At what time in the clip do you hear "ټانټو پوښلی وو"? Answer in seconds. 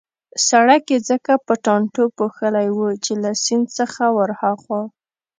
1.65-2.89